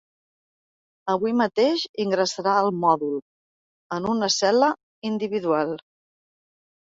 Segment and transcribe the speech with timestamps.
[1.15, 3.13] Avui mateix ingressarà al mòdul,
[3.97, 4.71] en una cel·la
[5.11, 5.77] individual.